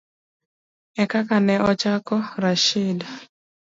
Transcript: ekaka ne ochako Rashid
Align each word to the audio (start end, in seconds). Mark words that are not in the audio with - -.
ekaka 1.03 1.37
ne 1.45 1.55
ochako 1.69 2.15
Rashid 2.41 2.99